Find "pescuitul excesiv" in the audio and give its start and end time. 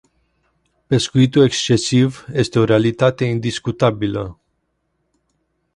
0.87-2.25